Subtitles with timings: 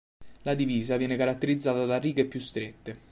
[0.41, 2.97] La divisa viene caratterizzata da righe più strette.